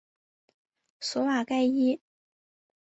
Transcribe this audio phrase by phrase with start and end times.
[0.99, 2.01] 索瓦盖伊。